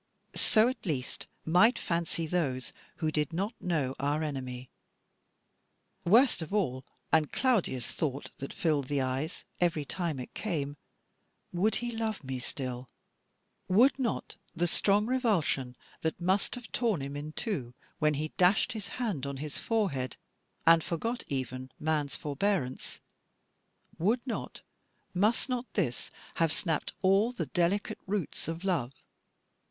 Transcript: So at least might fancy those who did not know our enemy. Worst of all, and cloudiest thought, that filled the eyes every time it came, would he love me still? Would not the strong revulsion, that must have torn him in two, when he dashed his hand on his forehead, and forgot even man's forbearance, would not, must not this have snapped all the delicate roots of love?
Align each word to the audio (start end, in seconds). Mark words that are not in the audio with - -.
So 0.33 0.67
at 0.67 0.83
least 0.87 1.27
might 1.45 1.77
fancy 1.77 2.25
those 2.25 2.73
who 2.95 3.11
did 3.11 3.31
not 3.31 3.53
know 3.61 3.93
our 3.99 4.23
enemy. 4.23 4.71
Worst 6.05 6.41
of 6.41 6.51
all, 6.51 6.83
and 7.11 7.31
cloudiest 7.31 7.95
thought, 7.99 8.31
that 8.39 8.51
filled 8.51 8.87
the 8.87 8.99
eyes 8.99 9.45
every 9.59 9.85
time 9.85 10.17
it 10.19 10.33
came, 10.33 10.75
would 11.53 11.75
he 11.85 11.91
love 11.91 12.23
me 12.23 12.39
still? 12.39 12.89
Would 13.67 13.99
not 13.99 14.37
the 14.55 14.65
strong 14.65 15.05
revulsion, 15.05 15.75
that 16.01 16.19
must 16.19 16.55
have 16.55 16.71
torn 16.71 17.03
him 17.03 17.15
in 17.15 17.33
two, 17.33 17.75
when 17.99 18.15
he 18.15 18.29
dashed 18.37 18.71
his 18.71 18.87
hand 18.97 19.27
on 19.27 19.37
his 19.37 19.59
forehead, 19.59 20.17
and 20.65 20.83
forgot 20.83 21.23
even 21.27 21.69
man's 21.79 22.15
forbearance, 22.15 23.01
would 23.99 24.25
not, 24.25 24.61
must 25.13 25.47
not 25.47 25.71
this 25.75 26.09
have 26.41 26.51
snapped 26.51 26.91
all 27.03 27.31
the 27.31 27.45
delicate 27.45 27.99
roots 28.07 28.47
of 28.47 28.63
love? 28.63 28.93